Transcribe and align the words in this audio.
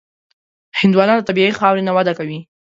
هندوانه 0.79 1.13
له 1.17 1.23
طبیعي 1.29 1.51
خاورې 1.59 1.81
نه 1.87 1.91
وده 1.97 2.13
کوي. 2.19 2.39